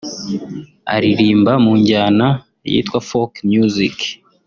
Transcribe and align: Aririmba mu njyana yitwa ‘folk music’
Aririmba 0.93 1.53
mu 1.63 1.71
njyana 1.79 2.27
yitwa 2.71 2.99
‘folk 3.07 3.33
music’ 3.51 3.97